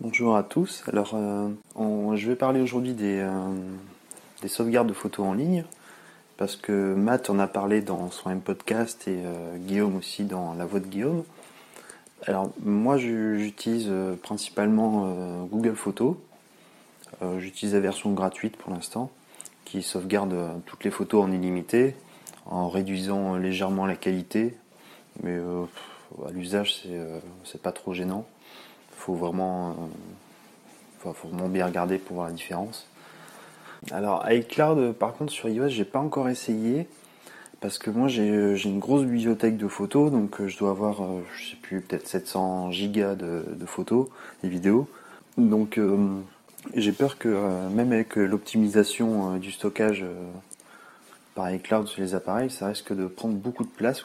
Bonjour 0.00 0.36
à 0.36 0.44
tous. 0.44 0.84
Alors, 0.86 1.10
euh, 1.14 1.48
je 2.14 2.28
vais 2.28 2.36
parler 2.36 2.60
aujourd'hui 2.60 2.92
des, 2.92 3.18
euh, 3.18 3.32
des, 4.42 4.46
sauvegardes 4.46 4.86
de 4.86 4.92
photos 4.92 5.26
en 5.26 5.32
ligne 5.32 5.64
parce 6.36 6.54
que 6.54 6.94
Matt 6.94 7.30
en 7.30 7.40
a 7.40 7.48
parlé 7.48 7.80
dans 7.80 8.08
son 8.12 8.38
podcast 8.38 9.08
et 9.08 9.16
euh, 9.24 9.56
Guillaume 9.56 9.96
aussi 9.96 10.22
dans 10.22 10.54
la 10.54 10.66
voix 10.66 10.78
de 10.78 10.86
Guillaume. 10.86 11.24
Alors, 12.26 12.52
moi, 12.62 12.96
j'utilise 12.96 13.90
principalement 14.22 15.12
Google 15.50 15.74
Photos. 15.74 16.16
j'utilise 17.38 17.74
la 17.74 17.80
version 17.80 18.12
gratuite 18.12 18.56
pour 18.56 18.72
l'instant 18.72 19.10
qui 19.64 19.82
sauvegarde 19.82 20.34
toutes 20.66 20.84
les 20.84 20.90
photos 20.90 21.24
en 21.24 21.32
illimité 21.32 21.96
en 22.46 22.68
réduisant 22.68 23.36
légèrement 23.36 23.86
la 23.86 23.94
qualité, 23.94 24.56
mais 25.22 25.38
à 26.26 26.30
l'usage, 26.30 26.86
c'est 27.44 27.62
pas 27.62 27.72
trop 27.72 27.94
gênant 27.94 28.26
faut 28.98 29.14
vraiment, 29.14 29.70
euh, 29.70 31.12
faut 31.14 31.28
vraiment 31.28 31.48
bien 31.48 31.66
regarder 31.66 31.98
pour 31.98 32.16
voir 32.16 32.28
la 32.28 32.34
différence. 32.34 32.86
Alors 33.92 34.28
iCloud, 34.28 34.92
par 34.94 35.14
contre 35.14 35.32
sur 35.32 35.48
iOS, 35.48 35.68
j'ai 35.68 35.84
pas 35.84 36.00
encore 36.00 36.28
essayé 36.28 36.88
parce 37.60 37.78
que 37.78 37.90
moi 37.90 38.08
j'ai 38.08 38.54
une 38.64 38.80
grosse 38.80 39.04
bibliothèque 39.04 39.56
de 39.56 39.68
photos, 39.68 40.10
donc 40.10 40.40
euh, 40.40 40.48
je 40.48 40.58
dois 40.58 40.70
avoir, 40.70 41.02
euh, 41.02 41.22
je 41.36 41.50
sais 41.50 41.56
plus, 41.56 41.80
peut-être 41.80 42.06
700 42.06 42.72
gigas 42.72 43.14
de, 43.14 43.44
photos 43.66 44.08
et 44.42 44.48
vidéos. 44.48 44.88
Donc 45.36 45.78
j'ai 46.74 46.90
peur 46.90 47.16
que 47.16 47.28
même 47.68 47.92
avec 47.92 48.16
l'optimisation 48.16 49.36
du 49.36 49.52
stockage 49.52 50.04
par 51.36 51.48
iCloud 51.52 51.86
sur 51.86 52.02
les 52.02 52.16
appareils, 52.16 52.50
ça 52.50 52.66
risque 52.66 52.92
de 52.92 53.06
prendre 53.06 53.34
beaucoup 53.34 53.62
de 53.62 53.70
place 53.70 54.04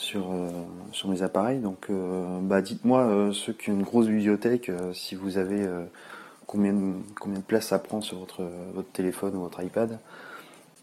sur, 0.00 0.32
euh, 0.32 0.48
sur 0.92 1.08
mes 1.10 1.22
appareils. 1.22 1.58
Donc 1.58 1.86
euh, 1.90 2.40
bah, 2.40 2.62
dites-moi, 2.62 3.02
euh, 3.02 3.32
ceux 3.32 3.52
qui 3.52 3.70
ont 3.70 3.74
une 3.74 3.82
grosse 3.82 4.06
bibliothèque, 4.06 4.72
si 4.94 5.14
vous 5.14 5.36
avez 5.36 5.68
combien, 6.46 6.72
de, 6.72 6.94
combien 7.20 7.38
de 7.38 7.44
place 7.44 7.66
ça 7.66 7.78
prend 7.78 8.00
sur 8.00 8.18
votre, 8.18 8.42
votre 8.74 8.90
téléphone 8.90 9.36
ou 9.36 9.40
votre 9.40 9.62
iPad. 9.62 9.98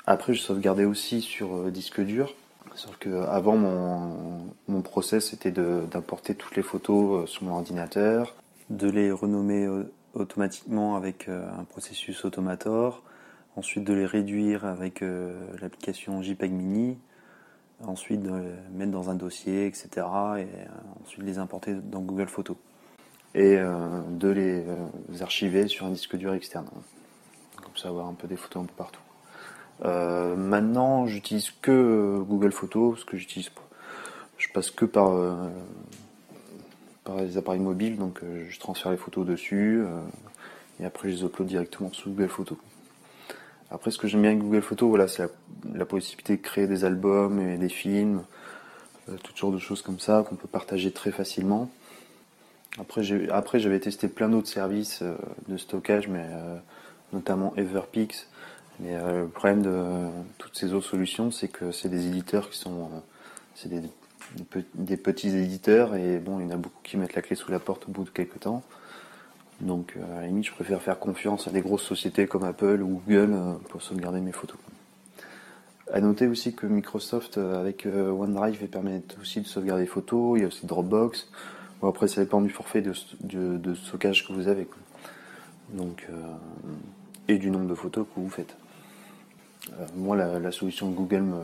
Après, 0.05 0.33
je 0.33 0.41
sauvegardais 0.41 0.85
aussi 0.85 1.21
sur 1.21 1.69
disque 1.71 1.99
dur. 1.99 2.33
Sauf 2.75 2.95
que 2.97 3.23
avant 3.23 3.57
mon, 3.57 4.45
mon 4.67 4.81
process 4.81 5.33
était 5.33 5.51
d'importer 5.51 6.35
toutes 6.35 6.55
les 6.55 6.61
photos 6.61 7.27
sur 7.27 7.43
mon 7.43 7.55
ordinateur, 7.55 8.35
de 8.69 8.87
les 8.87 9.11
renommer 9.11 9.67
automatiquement 10.13 10.95
avec 10.95 11.27
un 11.27 11.63
processus 11.63 12.23
Automator, 12.23 13.01
ensuite 13.55 13.83
de 13.83 13.93
les 13.93 14.05
réduire 14.05 14.63
avec 14.63 15.03
l'application 15.59 16.21
JPEG 16.21 16.51
Mini, 16.51 16.97
ensuite 17.85 18.21
mettre 18.73 18.91
dans 18.91 19.09
un 19.09 19.15
dossier, 19.15 19.67
etc. 19.67 19.87
Et 19.95 20.01
euh, 20.01 20.45
ensuite 21.03 21.23
les 21.23 21.37
importer 21.37 21.73
dans 21.75 22.01
Google 22.01 22.27
Photos. 22.27 22.57
Et 23.35 23.57
euh, 23.57 24.01
de 24.09 24.29
les 24.29 24.63
euh, 24.65 25.21
archiver 25.21 25.67
sur 25.67 25.85
un 25.85 25.91
disque 25.91 26.15
dur 26.15 26.33
externe. 26.33 26.67
Comme 27.57 27.75
ça, 27.75 27.89
avoir 27.89 28.07
un 28.07 28.13
peu 28.13 28.27
des 28.27 28.37
photos 28.37 28.63
un 28.63 28.65
peu 28.65 28.73
partout. 28.75 29.01
maintenant, 29.83 31.05
j'utilise 31.05 31.51
que 31.61 32.19
Google 32.27 32.51
Photos, 32.51 32.95
parce 32.95 33.03
que 33.03 33.17
j'utilise 33.17 33.51
je 34.37 34.49
passe 34.53 34.69
que 34.69 34.85
par, 34.85 35.11
par 37.03 37.17
les 37.17 37.37
appareils 37.37 37.59
mobiles, 37.59 37.97
donc 37.97 38.21
je 38.23 38.59
transfère 38.59 38.91
les 38.91 38.97
photos 38.97 39.25
dessus, 39.25 39.83
et 40.79 40.85
après 40.85 41.09
je 41.09 41.15
les 41.15 41.23
upload 41.23 41.47
directement 41.47 41.91
sur 41.91 42.11
Google 42.11 42.29
Photos. 42.29 42.57
Après, 43.69 43.91
ce 43.91 43.97
que 43.97 44.07
j'aime 44.07 44.21
bien 44.21 44.31
avec 44.31 44.43
Google 44.43 44.61
Photos, 44.61 44.89
voilà, 44.89 45.07
c'est 45.07 45.29
la, 45.73 45.85
possibilité 45.85 46.37
de 46.37 46.41
créer 46.41 46.67
des 46.67 46.85
albums 46.85 47.39
et 47.39 47.57
des 47.57 47.69
films, 47.69 48.23
euh, 49.09 49.15
toutes 49.23 49.37
sortes 49.37 49.53
de 49.53 49.59
choses 49.59 49.81
comme 49.81 49.99
ça 49.99 50.25
qu'on 50.27 50.35
peut 50.35 50.47
partager 50.47 50.91
très 50.91 51.11
facilement. 51.11 51.69
Après, 52.79 53.01
après 53.29 53.59
j'avais 53.59 53.79
testé 53.79 54.07
plein 54.07 54.29
d'autres 54.29 54.47
services 54.47 55.01
euh, 55.01 55.15
de 55.49 55.57
stockage, 55.57 56.07
mais 56.07 56.25
euh, 56.29 56.57
notamment 57.11 57.53
Everpix. 57.57 58.27
Mais 58.79 58.95
le 58.95 59.27
problème 59.27 59.63
de 59.63 60.07
toutes 60.37 60.55
ces 60.55 60.73
autres 60.73 60.85
solutions, 60.85 61.31
c'est 61.31 61.47
que 61.47 61.71
c'est 61.71 61.89
des 61.89 62.05
éditeurs 62.05 62.51
qui 62.51 62.59
sont, 62.59 62.91
c'est 63.55 63.69
des, 63.69 63.81
des, 64.75 64.97
petits 64.97 65.35
éditeurs 65.35 65.95
et 65.95 66.19
bon, 66.19 66.39
il 66.39 66.45
y 66.45 66.49
en 66.49 66.51
a 66.51 66.57
beaucoup 66.57 66.79
qui 66.83 66.95
mettent 66.95 67.15
la 67.15 67.23
clé 67.23 67.35
sous 67.35 67.51
la 67.51 67.57
porte 67.57 67.87
au 67.87 67.91
bout 67.91 68.03
de 68.03 68.11
quelques 68.11 68.41
temps. 68.41 68.61
Donc 69.61 69.95
euh, 69.97 70.17
à 70.17 70.21
la 70.21 70.27
limite, 70.27 70.45
je 70.45 70.51
préfère 70.51 70.81
faire 70.81 70.99
confiance 70.99 71.47
à 71.47 71.51
des 71.51 71.61
grosses 71.61 71.83
sociétés 71.83 72.27
comme 72.27 72.43
Apple 72.43 72.81
ou 72.81 73.01
Google 73.05 73.33
euh, 73.33 73.53
pour 73.69 73.81
sauvegarder 73.81 74.21
mes 74.21 74.31
photos. 74.31 74.57
À 75.91 76.01
noter 76.01 76.27
aussi 76.27 76.53
que 76.53 76.67
Microsoft 76.67 77.37
euh, 77.37 77.59
avec 77.59 77.85
OneDrive 77.85 78.67
permet 78.67 79.01
aussi 79.19 79.41
de 79.41 79.47
sauvegarder 79.47 79.83
des 79.83 79.89
photos, 79.89 80.37
il 80.37 80.41
y 80.41 80.45
a 80.45 80.47
aussi 80.47 80.65
Dropbox. 80.65 81.29
Bon, 81.81 81.89
après, 81.89 82.07
ça 82.07 82.21
dépend 82.21 82.41
du 82.41 82.49
forfait 82.49 82.81
de, 82.81 82.93
stockage 83.75 84.27
que 84.27 84.33
vous 84.33 84.47
avez. 84.47 84.67
Donc, 85.69 86.07
et 87.27 87.37
du 87.37 87.51
nombre 87.51 87.67
de 87.67 87.75
photos 87.75 88.07
que 88.07 88.19
vous 88.19 88.29
faites. 88.29 88.55
moi, 89.95 90.15
la, 90.15 90.51
solution 90.51 90.89
Google 90.89 91.21
me, 91.21 91.37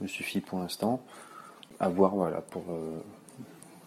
me 0.00 0.06
suffit 0.08 0.40
pour 0.40 0.60
l'instant. 0.60 1.02
À 1.78 1.90
voir 1.90 2.14
voilà, 2.14 2.40
pour, 2.40 2.64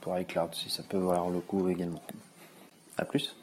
pour 0.02 0.16
iCloud, 0.20 0.54
si 0.54 0.70
ça 0.70 0.84
peut 0.84 0.98
valoir 0.98 1.32
le 1.32 1.40
coup 1.40 1.70
également. 1.70 2.04
À 2.98 3.06
plus. 3.06 3.36